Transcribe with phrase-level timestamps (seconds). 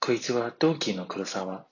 [0.00, 1.69] こいつはドンキーの黒沢。